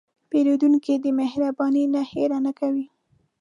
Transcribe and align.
پیرودونکی 0.29 0.95
د 1.03 1.05
مهربانۍ 1.19 1.85
نه 1.93 2.01
هېره 2.11 2.39
نه 2.45 2.51
کوي. 2.59 2.85